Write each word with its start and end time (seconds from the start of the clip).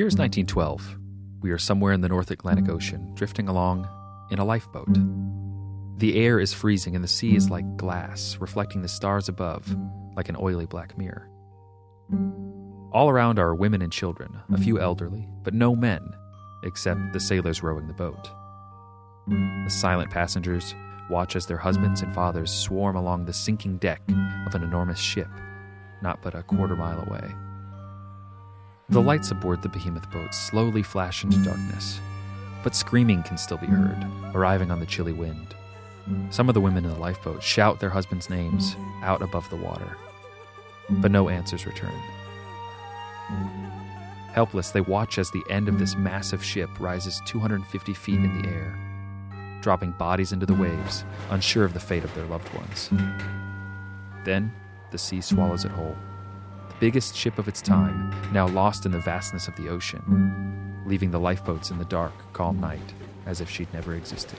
Year 0.00 0.06
is 0.06 0.16
1912. 0.16 0.96
We 1.42 1.50
are 1.50 1.58
somewhere 1.58 1.92
in 1.92 2.00
the 2.00 2.08
North 2.08 2.30
Atlantic 2.30 2.70
Ocean, 2.70 3.14
drifting 3.16 3.48
along 3.48 3.86
in 4.30 4.38
a 4.38 4.44
lifeboat. 4.46 4.88
The 5.98 6.16
air 6.16 6.40
is 6.40 6.54
freezing 6.54 6.94
and 6.94 7.04
the 7.04 7.06
sea 7.06 7.36
is 7.36 7.50
like 7.50 7.76
glass, 7.76 8.38
reflecting 8.40 8.80
the 8.80 8.88
stars 8.88 9.28
above 9.28 9.76
like 10.16 10.30
an 10.30 10.38
oily 10.40 10.64
black 10.64 10.96
mirror. 10.96 11.28
All 12.92 13.10
around 13.10 13.38
are 13.38 13.54
women 13.54 13.82
and 13.82 13.92
children, 13.92 14.40
a 14.50 14.56
few 14.56 14.80
elderly, 14.80 15.28
but 15.42 15.52
no 15.52 15.76
men, 15.76 16.00
except 16.64 17.12
the 17.12 17.20
sailors 17.20 17.62
rowing 17.62 17.86
the 17.86 17.92
boat. 17.92 18.30
The 19.28 19.68
silent 19.70 20.10
passengers 20.10 20.74
watch 21.10 21.36
as 21.36 21.44
their 21.44 21.58
husbands 21.58 22.00
and 22.00 22.14
fathers 22.14 22.50
swarm 22.50 22.96
along 22.96 23.26
the 23.26 23.34
sinking 23.34 23.76
deck 23.76 24.00
of 24.46 24.54
an 24.54 24.62
enormous 24.62 24.98
ship, 24.98 25.28
not 26.00 26.22
but 26.22 26.34
a 26.34 26.42
quarter 26.42 26.74
mile 26.74 27.06
away. 27.06 27.34
The 28.90 29.00
lights 29.00 29.30
aboard 29.30 29.62
the 29.62 29.68
behemoth 29.68 30.10
boat 30.10 30.34
slowly 30.34 30.82
flash 30.82 31.22
into 31.22 31.42
darkness, 31.44 32.00
but 32.64 32.74
screaming 32.74 33.22
can 33.22 33.38
still 33.38 33.56
be 33.56 33.68
heard, 33.68 34.04
arriving 34.34 34.72
on 34.72 34.80
the 34.80 34.86
chilly 34.86 35.12
wind. 35.12 35.54
Some 36.30 36.48
of 36.48 36.54
the 36.54 36.60
women 36.60 36.84
in 36.84 36.90
the 36.90 36.98
lifeboat 36.98 37.40
shout 37.40 37.78
their 37.78 37.90
husbands' 37.90 38.28
names 38.28 38.74
out 39.04 39.22
above 39.22 39.48
the 39.48 39.54
water, 39.54 39.96
but 40.88 41.12
no 41.12 41.28
answers 41.28 41.66
return. 41.66 41.94
Helpless, 44.32 44.72
they 44.72 44.80
watch 44.80 45.18
as 45.18 45.30
the 45.30 45.44
end 45.48 45.68
of 45.68 45.78
this 45.78 45.94
massive 45.94 46.42
ship 46.42 46.68
rises 46.80 47.22
250 47.26 47.94
feet 47.94 48.16
in 48.16 48.42
the 48.42 48.48
air, 48.48 48.76
dropping 49.60 49.92
bodies 49.92 50.32
into 50.32 50.46
the 50.46 50.54
waves, 50.54 51.04
unsure 51.30 51.64
of 51.64 51.74
the 51.74 51.80
fate 51.80 52.02
of 52.02 52.12
their 52.16 52.26
loved 52.26 52.52
ones. 52.54 52.90
Then, 54.24 54.52
the 54.90 54.98
sea 54.98 55.20
swallows 55.20 55.64
it 55.64 55.70
whole. 55.70 55.96
Biggest 56.80 57.14
ship 57.14 57.38
of 57.38 57.46
its 57.46 57.60
time, 57.60 58.10
now 58.32 58.48
lost 58.48 58.86
in 58.86 58.92
the 58.92 59.00
vastness 59.00 59.48
of 59.48 59.56
the 59.56 59.68
ocean, 59.68 60.82
leaving 60.86 61.10
the 61.10 61.20
lifeboats 61.20 61.70
in 61.70 61.76
the 61.76 61.84
dark, 61.84 62.14
calm 62.32 62.58
night 62.58 62.94
as 63.26 63.42
if 63.42 63.50
she'd 63.50 63.70
never 63.74 63.94
existed. 63.94 64.38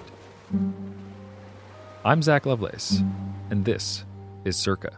I'm 2.03 2.23
Zac 2.23 2.47
Lovelace, 2.47 3.03
and 3.51 3.63
this 3.63 4.05
is 4.43 4.57
Circa. 4.57 4.97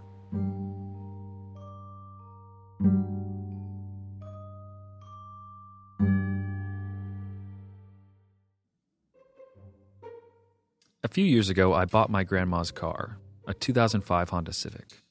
A 11.03 11.09
few 11.09 11.25
years 11.25 11.49
ago, 11.49 11.73
I 11.73 11.83
bought 11.83 12.09
my 12.09 12.23
grandma's 12.23 12.71
car, 12.71 13.17
a 13.45 13.53
2005 13.53 14.29
Honda 14.29 14.53
Civic. 14.53 15.03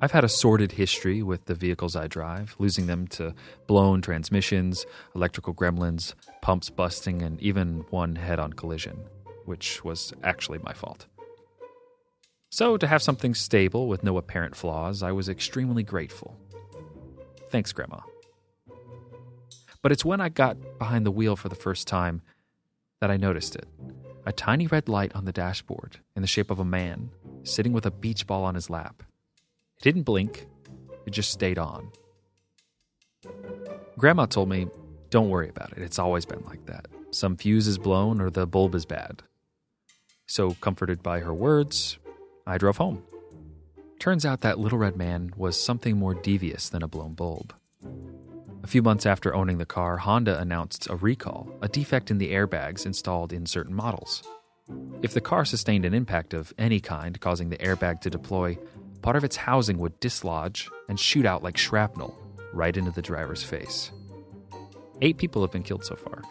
I've 0.00 0.12
had 0.12 0.24
a 0.24 0.28
sordid 0.28 0.72
history 0.72 1.22
with 1.22 1.46
the 1.46 1.54
vehicles 1.54 1.96
I 1.96 2.06
drive, 2.06 2.54
losing 2.58 2.86
them 2.86 3.08
to 3.08 3.34
blown 3.66 4.00
transmissions, 4.00 4.86
electrical 5.14 5.54
gremlins, 5.54 6.14
pumps 6.40 6.70
busting, 6.70 7.22
and 7.22 7.40
even 7.40 7.84
one 7.90 8.14
head 8.16 8.38
on 8.38 8.52
collision, 8.52 8.98
which 9.44 9.84
was 9.84 10.12
actually 10.22 10.58
my 10.60 10.72
fault. 10.72 11.06
So, 12.50 12.76
to 12.76 12.86
have 12.86 13.02
something 13.02 13.34
stable 13.34 13.88
with 13.88 14.02
no 14.02 14.16
apparent 14.16 14.56
flaws, 14.56 15.02
I 15.02 15.12
was 15.12 15.28
extremely 15.28 15.82
grateful. 15.82 16.38
Thanks, 17.50 17.72
Grandma. 17.72 18.00
But 19.82 19.92
it's 19.92 20.04
when 20.04 20.20
I 20.20 20.28
got 20.28 20.78
behind 20.78 21.06
the 21.06 21.10
wheel 21.10 21.36
for 21.36 21.48
the 21.48 21.54
first 21.54 21.86
time 21.88 22.22
that 23.00 23.10
I 23.10 23.16
noticed 23.16 23.56
it 23.56 23.66
a 24.26 24.32
tiny 24.32 24.66
red 24.66 24.88
light 24.88 25.14
on 25.14 25.24
the 25.24 25.32
dashboard 25.32 26.00
in 26.14 26.20
the 26.20 26.28
shape 26.28 26.50
of 26.50 26.58
a 26.58 26.64
man 26.64 27.10
sitting 27.44 27.72
with 27.72 27.86
a 27.86 27.90
beach 27.90 28.26
ball 28.26 28.44
on 28.44 28.54
his 28.54 28.68
lap. 28.68 29.02
It 29.78 29.84
didn't 29.84 30.02
blink, 30.02 30.46
it 31.06 31.10
just 31.10 31.30
stayed 31.30 31.56
on. 31.56 31.92
Grandma 33.96 34.26
told 34.26 34.48
me, 34.48 34.66
don't 35.10 35.30
worry 35.30 35.48
about 35.48 35.70
it, 35.70 35.78
it's 35.78 36.00
always 36.00 36.26
been 36.26 36.42
like 36.46 36.66
that. 36.66 36.86
Some 37.12 37.36
fuse 37.36 37.68
is 37.68 37.78
blown 37.78 38.20
or 38.20 38.28
the 38.28 38.44
bulb 38.44 38.74
is 38.74 38.84
bad. 38.84 39.22
So, 40.26 40.54
comforted 40.54 41.00
by 41.00 41.20
her 41.20 41.32
words, 41.32 41.98
I 42.44 42.58
drove 42.58 42.78
home. 42.78 43.04
Turns 44.00 44.26
out 44.26 44.40
that 44.40 44.58
little 44.58 44.78
red 44.78 44.96
man 44.96 45.32
was 45.36 45.60
something 45.60 45.96
more 45.96 46.14
devious 46.14 46.68
than 46.68 46.82
a 46.82 46.88
blown 46.88 47.14
bulb. 47.14 47.54
A 48.64 48.66
few 48.66 48.82
months 48.82 49.06
after 49.06 49.32
owning 49.32 49.58
the 49.58 49.64
car, 49.64 49.98
Honda 49.98 50.40
announced 50.40 50.90
a 50.90 50.96
recall, 50.96 51.48
a 51.62 51.68
defect 51.68 52.10
in 52.10 52.18
the 52.18 52.32
airbags 52.32 52.84
installed 52.84 53.32
in 53.32 53.46
certain 53.46 53.74
models. 53.74 54.24
If 55.00 55.14
the 55.14 55.20
car 55.20 55.44
sustained 55.44 55.84
an 55.84 55.94
impact 55.94 56.34
of 56.34 56.52
any 56.58 56.80
kind, 56.80 57.18
causing 57.20 57.48
the 57.48 57.56
airbag 57.58 58.00
to 58.02 58.10
deploy, 58.10 58.58
part 59.02 59.16
of 59.16 59.24
its 59.24 59.36
housing 59.36 59.78
would 59.78 59.98
dislodge 60.00 60.68
and 60.88 60.98
shoot 60.98 61.26
out 61.26 61.42
like 61.42 61.56
shrapnel 61.56 62.16
right 62.52 62.76
into 62.76 62.90
the 62.90 63.02
driver's 63.02 63.42
face. 63.42 63.90
Eight 65.00 65.18
people 65.18 65.42
have 65.42 65.52
been 65.52 65.62
killed 65.62 65.84
so 65.84 65.94
far. 65.94 66.22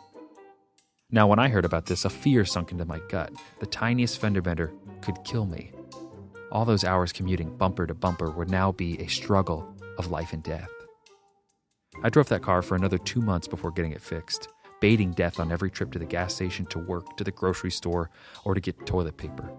Now, 1.10 1.28
when 1.28 1.40
I 1.40 1.48
heard 1.48 1.64
about 1.64 1.86
this, 1.86 2.04
a 2.04 2.10
fear 2.10 2.44
sunk 2.44 2.72
into 2.72 2.84
my 2.84 3.00
gut. 3.08 3.32
The 3.60 3.66
tiniest 3.66 4.20
fender 4.20 4.42
bender 4.42 4.74
could 5.02 5.24
kill 5.24 5.46
me. 5.46 5.72
All 6.52 6.66
those 6.66 6.84
hours 6.84 7.14
commuting 7.14 7.56
bumper 7.56 7.88
to 7.88 7.94
bumper 7.94 8.30
would 8.30 8.50
now 8.50 8.74
be 8.74 9.00
a 9.00 9.08
struggle 9.08 9.74
of 9.98 10.12
life 10.12 10.34
and 10.34 10.44
death. 10.44 10.70
I 12.04 12.10
drove 12.10 12.30
that 12.30 12.42
car 12.42 12.62
for 12.62 12.76
another 12.76 12.98
two 12.98 13.22
months 13.22 13.48
before 13.48 13.72
getting 13.72 13.94
it 13.94 14.02
fixed, 14.02 14.50
baiting 14.82 15.12
death 15.12 15.40
on 15.40 15.52
every 15.52 15.72
trip 15.72 15.92
to 15.94 16.00
the 16.00 16.06
gas 16.06 16.36
station, 16.36 16.66
to 16.68 16.80
work, 16.80 17.18
to 17.18 17.24
the 17.24 17.32
grocery 17.32 17.72
store, 17.72 18.10
or 18.44 18.54
to 18.54 18.62
get 18.62 18.86
toilet 18.86 19.18
paper. 19.18 19.50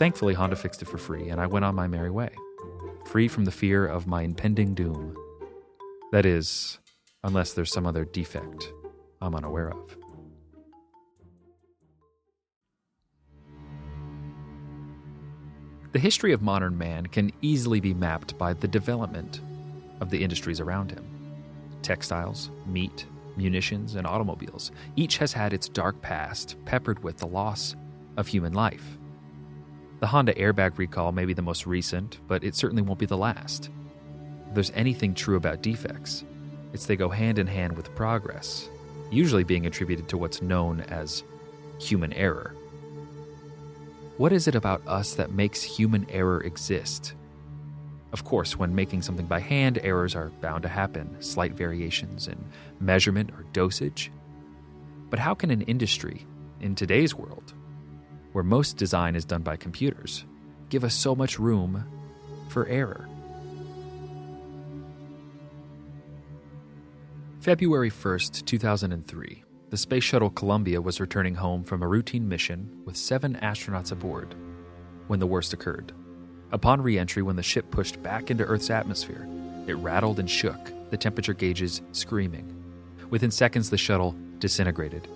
Thankfully, 0.00 0.32
Honda 0.32 0.56
fixed 0.56 0.80
it 0.80 0.88
for 0.88 0.96
free, 0.96 1.28
and 1.28 1.38
I 1.38 1.46
went 1.46 1.66
on 1.66 1.74
my 1.74 1.86
merry 1.86 2.10
way, 2.10 2.30
free 3.04 3.28
from 3.28 3.44
the 3.44 3.52
fear 3.52 3.86
of 3.86 4.06
my 4.06 4.22
impending 4.22 4.72
doom. 4.72 5.14
That 6.10 6.24
is, 6.24 6.78
unless 7.22 7.52
there's 7.52 7.70
some 7.70 7.84
other 7.84 8.06
defect 8.06 8.72
I'm 9.20 9.34
unaware 9.34 9.68
of. 9.68 9.98
The 15.92 15.98
history 15.98 16.32
of 16.32 16.40
modern 16.40 16.78
man 16.78 17.04
can 17.04 17.30
easily 17.42 17.80
be 17.80 17.92
mapped 17.92 18.38
by 18.38 18.54
the 18.54 18.68
development 18.68 19.42
of 20.00 20.08
the 20.08 20.24
industries 20.24 20.60
around 20.60 20.92
him. 20.92 21.04
Textiles, 21.82 22.50
meat, 22.64 23.04
munitions, 23.36 23.96
and 23.96 24.06
automobiles. 24.06 24.72
Each 24.96 25.18
has 25.18 25.34
had 25.34 25.52
its 25.52 25.68
dark 25.68 26.00
past 26.00 26.56
peppered 26.64 27.04
with 27.04 27.18
the 27.18 27.26
loss 27.26 27.76
of 28.16 28.28
human 28.28 28.54
life. 28.54 28.96
The 30.00 30.06
Honda 30.06 30.32
airbag 30.32 30.78
recall 30.78 31.12
may 31.12 31.26
be 31.26 31.34
the 31.34 31.42
most 31.42 31.66
recent, 31.66 32.20
but 32.26 32.42
it 32.42 32.54
certainly 32.54 32.82
won't 32.82 32.98
be 32.98 33.04
the 33.06 33.18
last. 33.18 33.68
If 34.48 34.54
there's 34.54 34.72
anything 34.74 35.14
true 35.14 35.36
about 35.36 35.60
defects, 35.60 36.24
it's 36.72 36.86
they 36.86 36.96
go 36.96 37.10
hand 37.10 37.38
in 37.38 37.46
hand 37.46 37.76
with 37.76 37.94
progress, 37.94 38.70
usually 39.10 39.44
being 39.44 39.66
attributed 39.66 40.08
to 40.08 40.16
what's 40.16 40.40
known 40.40 40.80
as 40.80 41.22
human 41.78 42.14
error. 42.14 42.54
What 44.16 44.32
is 44.32 44.48
it 44.48 44.54
about 44.54 44.86
us 44.86 45.14
that 45.16 45.32
makes 45.32 45.62
human 45.62 46.08
error 46.08 46.40
exist? 46.40 47.12
Of 48.14 48.24
course, 48.24 48.56
when 48.56 48.74
making 48.74 49.02
something 49.02 49.26
by 49.26 49.40
hand, 49.40 49.78
errors 49.82 50.16
are 50.16 50.30
bound 50.40 50.62
to 50.62 50.68
happen, 50.68 51.14
slight 51.20 51.52
variations 51.52 52.26
in 52.26 52.42
measurement 52.80 53.32
or 53.32 53.44
dosage. 53.52 54.10
But 55.10 55.18
how 55.18 55.34
can 55.34 55.50
an 55.50 55.62
industry, 55.62 56.26
in 56.60 56.74
today's 56.74 57.14
world, 57.14 57.52
where 58.32 58.44
most 58.44 58.76
design 58.76 59.16
is 59.16 59.24
done 59.24 59.42
by 59.42 59.56
computers, 59.56 60.24
give 60.68 60.84
us 60.84 60.94
so 60.94 61.14
much 61.14 61.38
room 61.38 61.84
for 62.48 62.66
error? 62.66 63.08
February 67.40 67.90
1st, 67.90 68.44
2003, 68.44 69.44
the 69.70 69.76
Space 69.76 70.04
Shuttle 70.04 70.30
Columbia 70.30 70.82
was 70.82 71.00
returning 71.00 71.34
home 71.36 71.64
from 71.64 71.82
a 71.82 71.88
routine 71.88 72.28
mission 72.28 72.82
with 72.84 72.96
seven 72.96 73.38
astronauts 73.42 73.92
aboard 73.92 74.34
when 75.06 75.20
the 75.20 75.26
worst 75.26 75.52
occurred. 75.52 75.92
Upon 76.52 76.82
re 76.82 76.98
entry, 76.98 77.22
when 77.22 77.36
the 77.36 77.42
ship 77.42 77.70
pushed 77.70 78.02
back 78.02 78.30
into 78.30 78.44
Earth's 78.44 78.70
atmosphere, 78.70 79.26
it 79.66 79.74
rattled 79.74 80.18
and 80.18 80.28
shook, 80.28 80.58
the 80.90 80.96
temperature 80.96 81.32
gauges 81.32 81.80
screaming. 81.92 82.54
Within 83.08 83.30
seconds, 83.30 83.70
the 83.70 83.78
shuttle 83.78 84.14
disintegrated, 84.38 85.08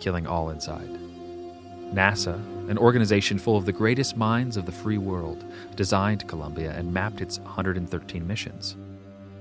killing 0.00 0.26
all 0.26 0.50
inside. 0.50 0.88
NASA, 1.92 2.42
an 2.68 2.78
organization 2.78 3.38
full 3.38 3.56
of 3.56 3.64
the 3.64 3.72
greatest 3.72 4.16
minds 4.16 4.56
of 4.56 4.66
the 4.66 4.72
free 4.72 4.98
world, 4.98 5.44
designed 5.74 6.28
Columbia 6.28 6.72
and 6.76 6.92
mapped 6.92 7.20
its 7.20 7.38
113 7.40 8.26
missions. 8.26 8.76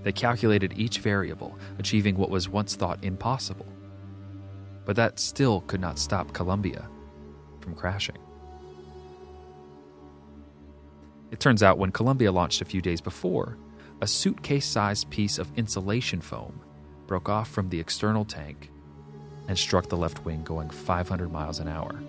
They 0.03 0.13
calculated 0.13 0.73
each 0.77 0.99
variable, 0.99 1.57
achieving 1.79 2.15
what 2.17 2.29
was 2.29 2.47
once 2.47 2.75
thought 2.75 3.03
impossible. 3.03 3.67
But 4.85 4.95
that 4.95 5.19
still 5.19 5.61
could 5.61 5.81
not 5.81 5.99
stop 5.99 6.31
Columbia 6.31 6.87
from 7.59 7.75
crashing. 7.75 8.17
It 11.29 11.41
turns 11.41 11.61
out 11.61 11.77
when 11.77 11.91
Columbia 11.91 12.31
launched 12.31 12.61
a 12.61 12.65
few 12.65 12.81
days 12.81 13.01
before, 13.01 13.57
a 13.99 14.07
suitcase 14.07 14.65
sized 14.65 15.09
piece 15.09 15.37
of 15.37 15.51
insulation 15.57 16.21
foam 16.21 16.61
broke 17.05 17.27
off 17.27 17.49
from 17.49 17.67
the 17.69 17.79
external 17.79 18.23
tank 18.23 18.71
and 19.49 19.57
struck 19.57 19.89
the 19.89 19.97
left 19.97 20.23
wing 20.23 20.43
going 20.43 20.69
500 20.69 21.31
miles 21.31 21.59
an 21.59 21.67
hour. 21.67 21.99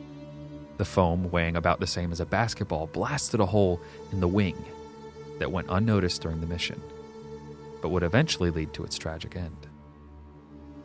The 0.79 0.85
foam, 0.85 1.31
weighing 1.31 1.57
about 1.57 1.81
the 1.81 1.87
same 1.87 2.13
as 2.13 2.21
a 2.21 2.27
basketball, 2.27 2.87
blasted 2.87 3.41
a 3.41 3.47
hole 3.47 3.81
in 4.13 4.21
the 4.21 4.29
wing 4.29 4.57
that 5.39 5.53
went 5.53 5.67
unnoticed 5.71 6.23
during 6.23 6.41
the 6.41 6.47
mission. 6.47 6.81
But 7.83 7.91
would 7.91 8.05
eventually 8.05 8.51
lead 8.51 8.73
to 8.75 8.85
its 8.85 8.97
tragic 8.97 9.37
end. 9.37 9.67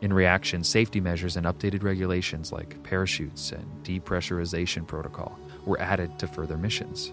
In 0.00 0.12
reaction, 0.12 0.64
safety 0.64 1.00
measures 1.00 1.36
and 1.36 1.46
updated 1.46 1.82
regulations 1.82 2.52
like 2.52 2.82
parachutes 2.82 3.52
and 3.52 3.64
depressurization 3.84 4.86
protocol 4.86 5.38
were 5.64 5.80
added 5.80 6.18
to 6.18 6.26
further 6.26 6.58
missions. 6.58 7.12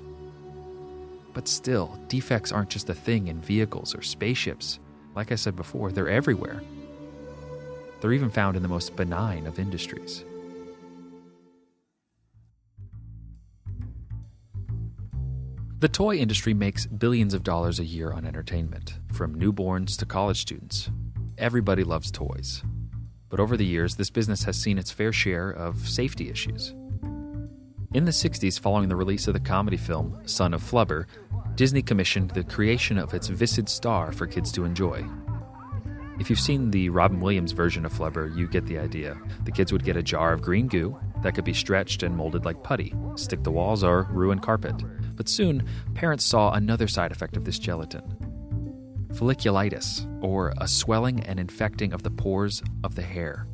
But 1.33 1.47
still, 1.47 1.97
defects 2.07 2.51
aren't 2.51 2.69
just 2.69 2.89
a 2.89 2.95
thing 2.95 3.27
in 3.27 3.41
vehicles 3.41 3.95
or 3.95 4.01
spaceships. 4.01 4.79
Like 5.15 5.31
I 5.31 5.35
said 5.35 5.55
before, 5.55 5.91
they're 5.91 6.09
everywhere. 6.09 6.61
They're 8.01 8.11
even 8.11 8.31
found 8.31 8.57
in 8.57 8.63
the 8.63 8.67
most 8.67 8.95
benign 8.95 9.45
of 9.45 9.59
industries. 9.59 10.25
The 15.81 15.89
toy 15.89 16.17
industry 16.17 16.53
makes 16.53 16.85
billions 16.85 17.33
of 17.33 17.41
dollars 17.41 17.79
a 17.79 17.83
year 17.83 18.11
on 18.13 18.23
entertainment, 18.23 18.99
from 19.11 19.33
newborns 19.33 19.97
to 19.97 20.05
college 20.05 20.39
students. 20.39 20.91
Everybody 21.39 21.83
loves 21.83 22.11
toys. 22.11 22.61
But 23.29 23.39
over 23.39 23.57
the 23.57 23.65
years, 23.65 23.95
this 23.95 24.11
business 24.11 24.43
has 24.43 24.61
seen 24.61 24.77
its 24.77 24.91
fair 24.91 25.11
share 25.11 25.49
of 25.49 25.89
safety 25.89 26.29
issues. 26.29 26.75
In 27.95 28.05
the 28.05 28.11
60s, 28.11 28.59
following 28.59 28.89
the 28.89 28.95
release 28.95 29.27
of 29.27 29.33
the 29.33 29.39
comedy 29.39 29.75
film 29.75 30.21
Son 30.27 30.53
of 30.53 30.61
Flubber, 30.61 31.07
Disney 31.55 31.81
commissioned 31.81 32.29
the 32.29 32.43
creation 32.43 32.99
of 32.99 33.15
its 33.15 33.29
Viscid 33.29 33.67
Star 33.67 34.11
for 34.11 34.27
kids 34.27 34.51
to 34.51 34.65
enjoy. 34.65 35.03
If 36.19 36.29
you've 36.29 36.39
seen 36.39 36.69
the 36.69 36.89
Robin 36.89 37.19
Williams 37.19 37.53
version 37.53 37.87
of 37.87 37.93
Flubber, 37.93 38.37
you 38.37 38.47
get 38.47 38.67
the 38.67 38.77
idea. 38.77 39.19
The 39.45 39.51
kids 39.51 39.73
would 39.73 39.83
get 39.83 39.97
a 39.97 40.03
jar 40.03 40.31
of 40.31 40.43
green 40.43 40.67
goo 40.67 40.95
that 41.23 41.33
could 41.33 41.43
be 41.43 41.55
stretched 41.55 42.03
and 42.03 42.15
molded 42.15 42.45
like 42.45 42.61
putty, 42.61 42.93
stick 43.15 43.41
to 43.41 43.49
walls, 43.49 43.83
or 43.83 44.07
ruin 44.11 44.37
carpet. 44.37 44.75
But 45.15 45.29
soon, 45.29 45.67
parents 45.93 46.25
saw 46.25 46.51
another 46.51 46.87
side 46.87 47.11
effect 47.11 47.37
of 47.37 47.45
this 47.45 47.59
gelatin 47.59 48.17
folliculitis, 49.13 50.07
or 50.23 50.53
a 50.59 50.67
swelling 50.69 51.19
and 51.21 51.37
infecting 51.37 51.91
of 51.91 52.01
the 52.01 52.09
pores 52.09 52.63
of 52.81 52.95
the 52.95 53.01
hair, 53.01 53.45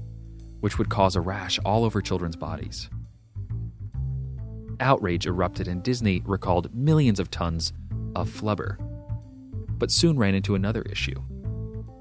which 0.59 0.77
would 0.77 0.88
cause 0.88 1.15
a 1.15 1.21
rash 1.21 1.57
all 1.65 1.83
over 1.83 2.00
children's 2.00 2.36
bodies 2.36 2.92
outrage 4.80 5.25
erupted 5.25 5.68
and 5.68 5.83
Disney 5.83 6.21
recalled 6.25 6.74
millions 6.74 7.19
of 7.19 7.31
tons 7.31 7.74
of 8.15 8.30
flubber. 8.30 8.77
But 9.77 9.92
soon 9.92 10.18
ran 10.18 10.36
into 10.36 10.56
another 10.56 10.81
issue. 10.83 11.21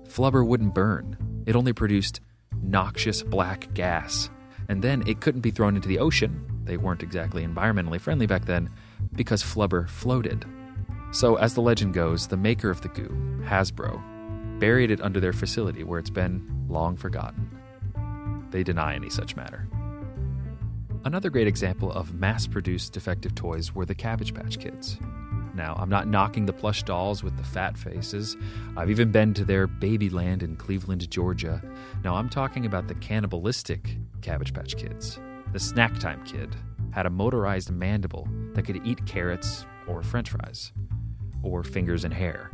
Flubber 0.09 0.47
wouldn't 0.47 0.75
burn, 0.75 1.17
it 1.47 1.57
only 1.57 1.73
produced 1.73 2.21
noxious 2.63 3.23
black 3.23 3.73
gas. 3.75 4.31
And 4.69 4.83
then 4.83 5.07
it 5.07 5.21
couldn't 5.21 5.43
be 5.43 5.51
thrown 5.51 5.77
into 5.77 5.89
the 5.89 5.99
ocean. 5.99 6.45
They 6.65 6.77
weren't 6.77 7.03
exactly 7.03 7.47
environmentally 7.47 8.01
friendly 8.01 8.27
back 8.27 8.45
then 8.45 8.71
because 9.17 9.43
flubber 9.43 9.89
floated. 9.89 10.45
So, 11.13 11.37
as 11.37 11.55
the 11.55 11.63
legend 11.63 11.95
goes, 11.95 12.27
the 12.27 12.37
maker 12.37 12.71
of 12.71 12.83
the 12.83 12.89
goo, 12.89 13.09
Hasbro, 13.45 14.59
buried 14.59 14.91
it 14.91 15.01
under 15.01 15.21
their 15.21 15.33
facility 15.33 15.85
where 15.85 15.99
it's 15.99 16.11
been 16.11 16.47
long 16.69 16.97
forgotten. 16.97 17.51
They 18.51 18.63
deny 18.63 18.95
any 18.95 19.11
such 19.11 19.37
matter. 19.37 19.69
Another 21.05 21.31
great 21.31 21.47
example 21.47 21.93
of 21.93 22.15
mass 22.15 22.47
produced 22.47 22.93
defective 22.93 23.35
toys 23.35 23.75
were 23.75 23.87
the 23.87 23.95
Cabbage 23.95 24.35
Patch 24.35 24.59
Kids. 24.59 24.99
Now, 25.55 25.75
I'm 25.79 25.89
not 25.89 26.09
knocking 26.09 26.45
the 26.45 26.53
plush 26.53 26.83
dolls 26.83 27.23
with 27.23 27.37
the 27.37 27.45
fat 27.45 27.79
faces. 27.79 28.37
I've 28.77 28.91
even 28.91 29.11
been 29.11 29.33
to 29.35 29.45
their 29.45 29.67
Babyland 29.67 30.43
in 30.43 30.57
Cleveland, 30.57 31.09
Georgia. 31.11 31.63
Now, 32.05 32.17
I'm 32.17 32.29
talking 32.29 32.67
about 32.67 32.89
the 32.89 32.95
cannibalistic 32.97 33.97
Cabbage 34.21 34.53
Patch 34.53 34.77
Kids. 34.77 35.19
The 35.53 35.61
Snack 35.61 35.99
Time 35.99 36.23
Kid 36.25 36.55
had 36.91 37.07
a 37.07 37.11
motorized 37.11 37.71
mandible 37.71 38.29
that 38.57 38.65
could 38.65 38.85
eat 38.85 39.07
carrots 39.07 39.65
or 39.87 40.03
french 40.03 40.31
fries, 40.31 40.73
or 41.43 41.63
fingers 41.63 42.05
and 42.05 42.13
hair. 42.13 42.51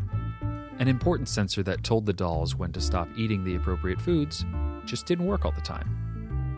An 0.79 0.89
important 0.89 1.29
sensor 1.29 1.63
that 1.63 1.83
told 1.83 2.05
the 2.05 2.13
dolls 2.13 2.55
when 2.55 2.73
to 2.73 2.81
stop 2.81 3.09
eating 3.17 3.43
the 3.43 3.55
appropriate 3.55 4.01
foods 4.01 4.45
just 4.85 5.07
didn't 5.07 5.27
work 5.27 5.45
all 5.45 5.53
the 5.53 5.61
time 5.63 6.03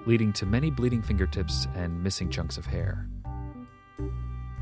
leading 0.06 0.32
to 0.35 0.46
many 0.46 0.70
bleeding 0.70 1.02
fingertips 1.02 1.67
and 1.75 2.02
missing 2.02 2.31
chunks 2.31 2.58
of 2.58 2.67
hair. 2.67 3.08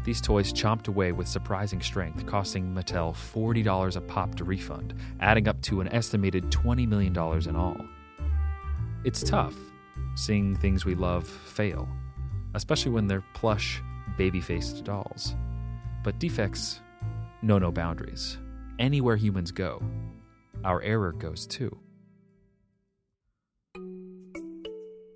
These 0.05 0.21
toys 0.21 0.53
chomped 0.53 0.89
away 0.89 1.13
with 1.13 1.29
surprising 1.29 1.81
strength, 1.81 2.27
costing 2.27 2.75
Mattel 2.75 3.15
$40 3.15 3.97
a 3.97 4.01
pop 4.01 4.35
to 4.37 4.45
refund, 4.45 4.95
adding 5.21 5.47
up 5.47 5.61
to 5.63 5.81
an 5.81 5.89
estimated 5.89 6.51
$20 6.51 6.89
million 6.89 7.17
in 7.49 7.57
all. 7.57 7.77
It's 9.05 9.23
tough 9.23 9.55
seeing 10.15 10.57
things 10.57 10.85
we 10.85 10.95
love 10.95 11.27
fail, 11.27 11.89
especially 12.55 12.91
when 12.91 13.07
they're 13.07 13.25
plush, 13.35 13.81
baby 14.17 14.41
faced 14.41 14.85
dolls. 14.85 15.35
But 16.03 16.19
defects 16.19 16.81
know 17.43 17.59
no 17.59 17.73
boundaries. 17.73 18.39
Anywhere 18.79 19.17
humans 19.17 19.51
go, 19.51 19.83
our 20.65 20.83
error 20.83 21.13
goes 21.13 21.47
too. 21.47 21.79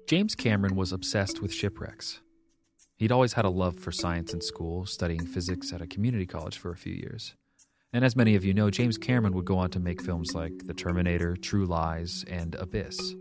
James 0.07 0.35
Cameron 0.35 0.77
was 0.77 0.93
obsessed 0.93 1.43
with 1.43 1.53
shipwrecks. 1.53 2.21
He'd 2.97 3.13
always 3.13 3.33
had 3.33 3.45
a 3.45 3.51
love 3.51 3.79
for 3.79 3.91
science 3.91 4.33
in 4.33 4.41
school, 4.41 4.87
studying 4.87 5.27
physics 5.27 5.73
at 5.73 5.83
a 5.83 5.87
community 5.87 6.27
college 6.27 6.59
for 6.59 6.71
a 6.71 6.77
few 6.77 6.95
years. 6.95 7.35
And 7.93 8.05
as 8.05 8.17
many 8.17 8.35
of 8.37 8.45
you 8.45 8.55
know, 8.55 8.71
James 8.71 8.99
Cameron 8.99 9.35
would 9.35 9.45
go 9.45 9.59
on 9.59 9.71
to 9.71 9.81
make 9.81 10.03
films 10.03 10.33
like 10.35 10.53
The 10.67 10.75
Terminator, 10.75 11.37
True 11.37 11.67
Lies, 11.67 12.25
and 12.29 12.55
Abyss. 12.55 13.15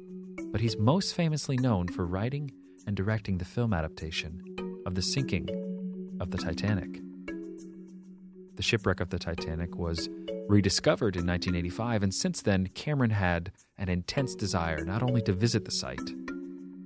But 0.51 0.61
he's 0.61 0.77
most 0.77 1.15
famously 1.15 1.57
known 1.57 1.87
for 1.87 2.05
writing 2.05 2.51
and 2.85 2.95
directing 2.95 3.37
the 3.37 3.45
film 3.45 3.73
adaptation 3.73 4.43
of 4.85 4.95
the 4.95 5.01
sinking 5.01 5.49
of 6.19 6.31
the 6.31 6.37
Titanic. 6.37 7.01
The 8.55 8.63
shipwreck 8.63 8.99
of 8.99 9.09
the 9.09 9.19
Titanic 9.19 9.75
was 9.75 10.09
rediscovered 10.47 11.15
in 11.15 11.25
1985, 11.25 12.03
and 12.03 12.13
since 12.13 12.41
then, 12.41 12.67
Cameron 12.67 13.11
had 13.11 13.51
an 13.77 13.89
intense 13.89 14.35
desire 14.35 14.85
not 14.85 15.03
only 15.03 15.21
to 15.23 15.33
visit 15.33 15.65
the 15.65 15.71
site, 15.71 16.11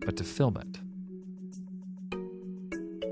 but 0.05 0.17
to 0.17 0.23
film 0.23 0.57
it. 0.57 0.79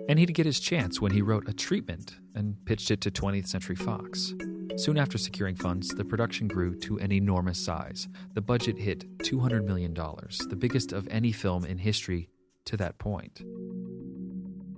And 0.09 0.17
he'd 0.17 0.33
get 0.33 0.45
his 0.45 0.59
chance 0.59 1.01
when 1.01 1.11
he 1.11 1.21
wrote 1.21 1.49
a 1.49 1.53
treatment 1.53 2.15
and 2.33 2.55
pitched 2.65 2.91
it 2.91 3.01
to 3.01 3.11
20th 3.11 3.47
Century 3.47 3.75
Fox. 3.75 4.33
Soon 4.77 4.97
after 4.97 5.17
securing 5.17 5.55
funds, 5.55 5.89
the 5.89 6.05
production 6.05 6.47
grew 6.47 6.75
to 6.79 6.97
an 6.99 7.11
enormous 7.11 7.59
size. 7.59 8.07
The 8.33 8.41
budget 8.41 8.77
hit 8.77 9.05
$200 9.19 9.65
million, 9.65 9.93
the 9.93 10.55
biggest 10.57 10.93
of 10.93 11.07
any 11.09 11.31
film 11.31 11.65
in 11.65 11.79
history 11.79 12.29
to 12.65 12.77
that 12.77 12.99
point. 12.99 13.41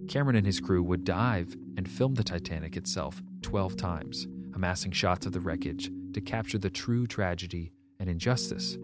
Cameron 0.10 0.38
and 0.38 0.46
his 0.46 0.60
crew 0.60 0.82
would 0.82 1.06
dive 1.06 1.56
and 1.78 1.88
film 1.88 2.16
the 2.16 2.24
Titanic 2.24 2.76
itself 2.76 3.22
12 3.44 3.78
times, 3.78 4.28
amassing 4.56 4.92
shots 4.92 5.28
of 5.28 5.34
the 5.34 5.40
wreckage 5.40 5.92
to 6.14 6.20
capture 6.20 6.58
the 6.58 6.72
true 6.72 7.06
tragedy 7.06 7.72
and 8.00 8.10
injustice 8.10 8.76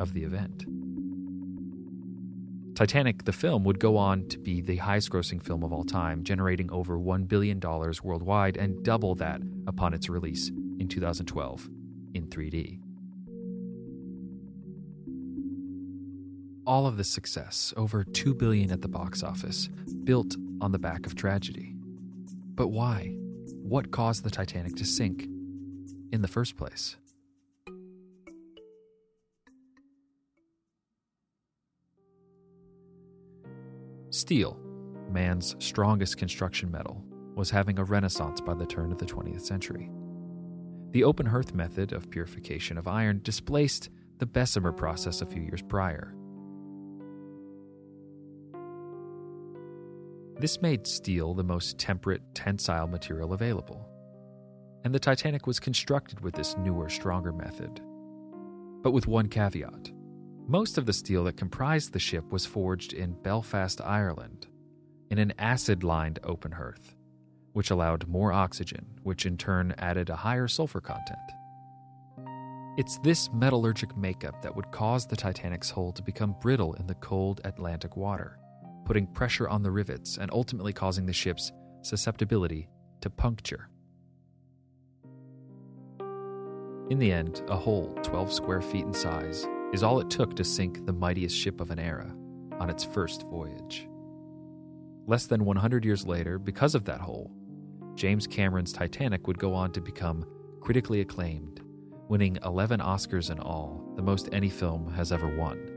of 0.00 0.12
the 0.14 0.24
event. 0.24 0.64
Titanic, 2.74 3.24
the 3.24 3.32
film, 3.32 3.62
would 3.62 3.78
go 3.78 3.96
on 3.96 4.26
to 4.26 4.36
be 4.36 4.60
the 4.60 4.74
highest 4.78 5.10
grossing 5.10 5.40
film 5.40 5.62
of 5.62 5.72
all 5.72 5.84
time, 5.84 6.24
generating 6.24 6.68
over 6.72 6.98
$1 6.98 7.28
billion 7.28 7.60
worldwide 8.02 8.56
and 8.56 8.82
double 8.82 9.14
that 9.14 9.40
upon 9.68 9.94
its 9.94 10.08
release 10.08 10.48
in 10.80 10.88
2012 10.88 11.68
in 12.14 12.26
3D. 12.26 12.80
All 16.66 16.86
of 16.88 16.96
this 16.96 17.10
success, 17.10 17.72
over 17.76 18.02
2 18.02 18.34
billion 18.34 18.72
at 18.72 18.82
the 18.82 18.88
box 18.88 19.22
office, 19.22 19.68
built 20.02 20.34
on 20.60 20.72
the 20.72 20.78
back 20.78 21.06
of 21.06 21.14
tragedy. 21.14 21.74
But 22.54 22.68
why? 22.68 23.16
What 23.62 23.90
caused 23.90 24.24
the 24.24 24.30
Titanic 24.30 24.76
to 24.76 24.84
sink 24.84 25.24
in 26.12 26.22
the 26.22 26.28
first 26.28 26.56
place? 26.56 26.96
Steel, 34.10 34.56
man's 35.10 35.56
strongest 35.58 36.18
construction 36.18 36.70
metal, 36.70 37.04
was 37.34 37.50
having 37.50 37.78
a 37.78 37.84
renaissance 37.84 38.40
by 38.40 38.54
the 38.54 38.66
turn 38.66 38.92
of 38.92 38.98
the 38.98 39.06
20th 39.06 39.40
century. 39.40 39.90
The 40.92 41.02
open 41.02 41.26
hearth 41.26 41.52
method 41.52 41.92
of 41.92 42.10
purification 42.10 42.78
of 42.78 42.86
iron 42.86 43.20
displaced 43.24 43.90
the 44.18 44.26
Bessemer 44.26 44.70
process 44.70 45.20
a 45.20 45.26
few 45.26 45.42
years 45.42 45.62
prior. 45.62 46.14
This 50.44 50.60
made 50.60 50.86
steel 50.86 51.32
the 51.32 51.42
most 51.42 51.78
temperate, 51.78 52.20
tensile 52.34 52.86
material 52.86 53.32
available. 53.32 53.88
And 54.84 54.94
the 54.94 54.98
Titanic 54.98 55.46
was 55.46 55.58
constructed 55.58 56.20
with 56.20 56.34
this 56.34 56.54
newer, 56.58 56.90
stronger 56.90 57.32
method. 57.32 57.80
But 58.82 58.90
with 58.90 59.06
one 59.06 59.30
caveat 59.30 59.90
most 60.46 60.76
of 60.76 60.84
the 60.84 60.92
steel 60.92 61.24
that 61.24 61.38
comprised 61.38 61.94
the 61.94 61.98
ship 61.98 62.30
was 62.30 62.44
forged 62.44 62.92
in 62.92 63.14
Belfast, 63.22 63.80
Ireland, 63.80 64.46
in 65.10 65.16
an 65.16 65.32
acid 65.38 65.82
lined 65.82 66.18
open 66.22 66.52
hearth, 66.52 66.94
which 67.54 67.70
allowed 67.70 68.06
more 68.06 68.30
oxygen, 68.30 68.84
which 69.02 69.24
in 69.24 69.38
turn 69.38 69.74
added 69.78 70.10
a 70.10 70.16
higher 70.16 70.46
sulfur 70.46 70.82
content. 70.82 71.16
It's 72.76 72.98
this 72.98 73.30
metallurgic 73.30 73.96
makeup 73.96 74.42
that 74.42 74.54
would 74.54 74.70
cause 74.72 75.06
the 75.06 75.16
Titanic's 75.16 75.70
hull 75.70 75.92
to 75.92 76.02
become 76.02 76.36
brittle 76.42 76.74
in 76.74 76.86
the 76.86 76.96
cold 76.96 77.40
Atlantic 77.44 77.96
water, 77.96 78.38
putting 78.84 79.06
pressure 79.06 79.48
on 79.48 79.62
the 79.62 79.70
rivets 79.70 80.18
and 80.18 80.30
ultimately 80.32 80.72
causing 80.72 81.06
the 81.06 81.12
ship's 81.12 81.52
susceptibility 81.82 82.68
to 83.00 83.10
puncture. 83.10 83.68
In 86.90 86.98
the 86.98 87.10
end, 87.10 87.42
a 87.48 87.56
hole 87.56 87.96
12 88.02 88.32
square 88.32 88.60
feet 88.60 88.84
in 88.84 88.92
size 88.92 89.46
is 89.72 89.82
all 89.82 90.00
it 90.00 90.10
took 90.10 90.36
to 90.36 90.44
sink 90.44 90.84
the 90.84 90.92
mightiest 90.92 91.36
ship 91.36 91.60
of 91.60 91.70
an 91.70 91.78
era 91.78 92.14
on 92.60 92.70
its 92.70 92.84
first 92.84 93.22
voyage. 93.22 93.88
Less 95.06 95.26
than 95.26 95.44
100 95.44 95.84
years 95.84 96.06
later, 96.06 96.38
because 96.38 96.74
of 96.74 96.84
that 96.84 97.00
hole, 97.00 97.30
James 97.94 98.26
Cameron's 98.26 98.72
Titanic 98.72 99.26
would 99.26 99.38
go 99.38 99.54
on 99.54 99.72
to 99.72 99.80
become 99.80 100.26
critically 100.60 101.00
acclaimed, 101.00 101.60
winning 102.08 102.38
11 102.44 102.80
Oscars 102.80 103.30
in 103.30 103.38
all, 103.38 103.92
the 103.96 104.02
most 104.02 104.28
any 104.32 104.48
film 104.48 104.92
has 104.92 105.12
ever 105.12 105.34
won. 105.36 105.73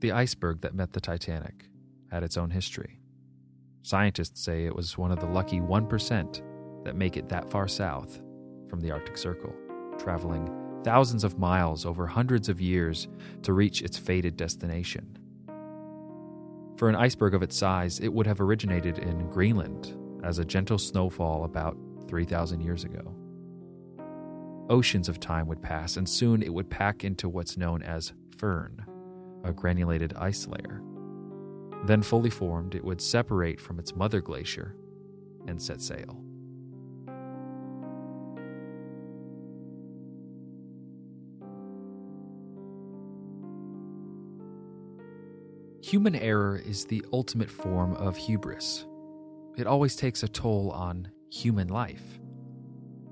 The 0.00 0.12
iceberg 0.12 0.62
that 0.62 0.74
met 0.74 0.92
the 0.92 1.00
Titanic 1.00 1.68
had 2.10 2.22
its 2.22 2.38
own 2.38 2.50
history. 2.50 3.00
Scientists 3.82 4.40
say 4.40 4.64
it 4.64 4.74
was 4.74 4.96
one 4.96 5.10
of 5.10 5.20
the 5.20 5.26
lucky 5.26 5.60
1% 5.60 6.84
that 6.84 6.96
make 6.96 7.18
it 7.18 7.28
that 7.28 7.50
far 7.50 7.68
south 7.68 8.20
from 8.68 8.80
the 8.80 8.90
Arctic 8.90 9.18
Circle, 9.18 9.52
traveling 9.98 10.50
thousands 10.84 11.22
of 11.22 11.38
miles 11.38 11.84
over 11.84 12.06
hundreds 12.06 12.48
of 12.48 12.62
years 12.62 13.08
to 13.42 13.52
reach 13.52 13.82
its 13.82 13.98
fated 13.98 14.38
destination. 14.38 15.18
For 16.76 16.88
an 16.88 16.96
iceberg 16.96 17.34
of 17.34 17.42
its 17.42 17.56
size, 17.56 18.00
it 18.00 18.08
would 18.08 18.26
have 18.26 18.40
originated 18.40 18.98
in 18.98 19.28
Greenland 19.28 19.94
as 20.24 20.38
a 20.38 20.46
gentle 20.46 20.78
snowfall 20.78 21.44
about 21.44 21.76
3,000 22.08 22.62
years 22.62 22.84
ago. 22.84 23.14
Oceans 24.70 25.10
of 25.10 25.20
time 25.20 25.46
would 25.46 25.60
pass, 25.60 25.98
and 25.98 26.08
soon 26.08 26.42
it 26.42 26.54
would 26.54 26.70
pack 26.70 27.04
into 27.04 27.28
what's 27.28 27.58
known 27.58 27.82
as 27.82 28.14
firn, 28.38 28.86
a 29.44 29.52
granulated 29.52 30.14
ice 30.16 30.46
layer. 30.46 30.82
Then, 31.84 32.02
fully 32.02 32.30
formed, 32.30 32.74
it 32.74 32.84
would 32.84 33.00
separate 33.00 33.60
from 33.60 33.78
its 33.78 33.94
mother 33.94 34.20
glacier 34.20 34.76
and 35.46 35.60
set 35.60 35.80
sail. 35.80 36.22
Human 45.82 46.14
error 46.14 46.56
is 46.56 46.84
the 46.84 47.04
ultimate 47.12 47.50
form 47.50 47.94
of 47.94 48.16
hubris. 48.16 48.86
It 49.56 49.66
always 49.66 49.96
takes 49.96 50.22
a 50.22 50.28
toll 50.28 50.70
on 50.70 51.10
human 51.30 51.68
life. 51.68 52.20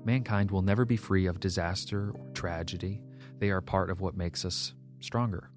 Mankind 0.05 0.51
will 0.51 0.61
never 0.61 0.85
be 0.85 0.95
free 0.95 1.25
of 1.25 1.39
disaster 1.39 2.11
or 2.11 2.29
tragedy. 2.33 3.01
They 3.39 3.49
are 3.49 3.61
part 3.61 3.89
of 3.89 3.99
what 3.99 4.15
makes 4.15 4.45
us 4.45 4.73
stronger. 4.99 5.49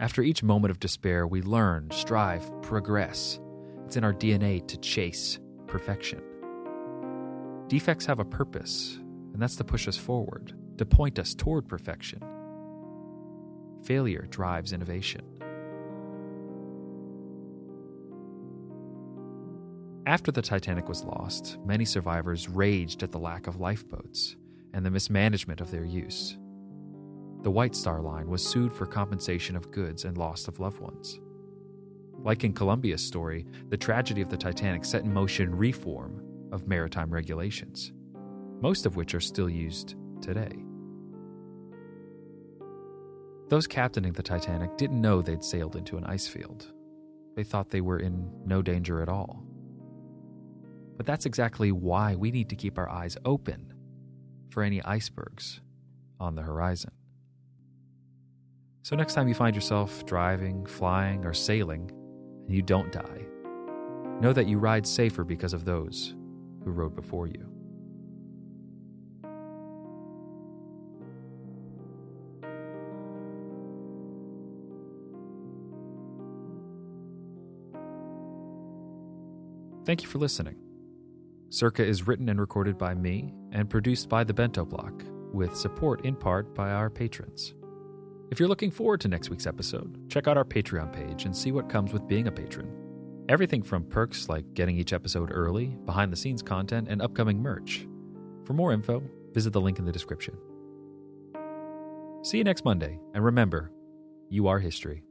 After 0.00 0.22
each 0.22 0.44
moment 0.44 0.70
of 0.70 0.78
despair, 0.78 1.26
we 1.26 1.42
learn, 1.42 1.90
strive, 1.90 2.50
progress. 2.62 3.40
It's 3.84 3.96
in 3.96 4.04
our 4.04 4.12
DNA 4.12 4.64
to 4.68 4.76
chase 4.76 5.40
perfection. 5.66 6.22
Defects 7.66 8.06
have 8.06 8.20
a 8.20 8.24
purpose, 8.24 8.96
and 9.32 9.42
that's 9.42 9.56
to 9.56 9.64
push 9.64 9.88
us 9.88 9.96
forward, 9.96 10.56
to 10.78 10.86
point 10.86 11.18
us 11.18 11.34
toward 11.34 11.66
perfection. 11.66 12.22
Failure 13.82 14.28
drives 14.30 14.72
innovation. 14.72 15.22
After 20.06 20.30
the 20.30 20.42
Titanic 20.42 20.88
was 20.88 21.04
lost, 21.04 21.58
many 21.66 21.84
survivors 21.84 22.48
raged 22.48 23.02
at 23.02 23.10
the 23.10 23.18
lack 23.18 23.48
of 23.48 23.58
lifeboats 23.58 24.36
and 24.72 24.86
the 24.86 24.90
mismanagement 24.90 25.60
of 25.60 25.72
their 25.72 25.84
use. 25.84 26.38
The 27.42 27.50
White 27.50 27.76
Star 27.76 28.00
Line 28.00 28.28
was 28.28 28.44
sued 28.44 28.72
for 28.72 28.84
compensation 28.84 29.56
of 29.56 29.70
goods 29.70 30.04
and 30.04 30.18
loss 30.18 30.48
of 30.48 30.58
loved 30.58 30.80
ones. 30.80 31.20
Like 32.18 32.42
in 32.42 32.52
Columbia's 32.52 33.04
story, 33.04 33.46
the 33.68 33.76
tragedy 33.76 34.20
of 34.20 34.28
the 34.28 34.36
Titanic 34.36 34.84
set 34.84 35.04
in 35.04 35.12
motion 35.12 35.54
reform 35.54 36.20
of 36.50 36.66
maritime 36.66 37.10
regulations, 37.10 37.92
most 38.60 38.86
of 38.86 38.96
which 38.96 39.14
are 39.14 39.20
still 39.20 39.48
used 39.48 39.94
today. 40.20 40.64
Those 43.48 43.68
captaining 43.68 44.12
the 44.12 44.22
Titanic 44.22 44.76
didn't 44.76 45.00
know 45.00 45.22
they'd 45.22 45.44
sailed 45.44 45.76
into 45.76 45.96
an 45.96 46.04
ice 46.04 46.26
field. 46.26 46.66
They 47.36 47.44
thought 47.44 47.70
they 47.70 47.80
were 47.80 48.00
in 48.00 48.30
no 48.44 48.62
danger 48.62 49.00
at 49.00 49.08
all. 49.08 49.44
But 50.96 51.06
that's 51.06 51.24
exactly 51.24 51.70
why 51.70 52.16
we 52.16 52.32
need 52.32 52.48
to 52.48 52.56
keep 52.56 52.76
our 52.76 52.90
eyes 52.90 53.16
open 53.24 53.72
for 54.50 54.64
any 54.64 54.82
icebergs 54.82 55.60
on 56.18 56.34
the 56.34 56.42
horizon. 56.42 56.90
So, 58.88 58.96
next 58.96 59.12
time 59.12 59.28
you 59.28 59.34
find 59.34 59.54
yourself 59.54 60.06
driving, 60.06 60.64
flying, 60.64 61.26
or 61.26 61.34
sailing, 61.34 61.90
and 62.46 62.56
you 62.56 62.62
don't 62.62 62.90
die, 62.90 63.26
know 64.18 64.32
that 64.32 64.48
you 64.48 64.58
ride 64.58 64.86
safer 64.86 65.24
because 65.24 65.52
of 65.52 65.66
those 65.66 66.14
who 66.64 66.70
rode 66.70 66.96
before 66.96 67.26
you. 67.26 67.44
Thank 79.84 80.02
you 80.02 80.08
for 80.08 80.16
listening. 80.16 80.56
Circa 81.50 81.84
is 81.84 82.06
written 82.06 82.30
and 82.30 82.40
recorded 82.40 82.78
by 82.78 82.94
me 82.94 83.34
and 83.52 83.68
produced 83.68 84.08
by 84.08 84.24
the 84.24 84.32
Bento 84.32 84.64
Block, 84.64 85.04
with 85.34 85.54
support 85.54 86.06
in 86.06 86.16
part 86.16 86.54
by 86.54 86.70
our 86.70 86.88
patrons. 86.88 87.52
If 88.30 88.38
you're 88.38 88.48
looking 88.48 88.70
forward 88.70 89.00
to 89.00 89.08
next 89.08 89.30
week's 89.30 89.46
episode, 89.46 90.10
check 90.10 90.28
out 90.28 90.36
our 90.36 90.44
Patreon 90.44 90.92
page 90.92 91.24
and 91.24 91.34
see 91.34 91.50
what 91.50 91.70
comes 91.70 91.94
with 91.94 92.06
being 92.06 92.28
a 92.28 92.32
patron. 92.32 92.70
Everything 93.30 93.62
from 93.62 93.84
perks 93.84 94.28
like 94.28 94.52
getting 94.52 94.76
each 94.76 94.92
episode 94.92 95.30
early, 95.32 95.78
behind 95.86 96.12
the 96.12 96.16
scenes 96.16 96.42
content, 96.42 96.88
and 96.90 97.00
upcoming 97.00 97.40
merch. 97.40 97.86
For 98.44 98.52
more 98.52 98.72
info, 98.72 99.02
visit 99.32 99.54
the 99.54 99.62
link 99.62 99.78
in 99.78 99.86
the 99.86 99.92
description. 99.92 100.36
See 102.22 102.36
you 102.36 102.44
next 102.44 102.66
Monday, 102.66 103.00
and 103.14 103.24
remember, 103.24 103.72
you 104.28 104.46
are 104.48 104.58
history. 104.58 105.04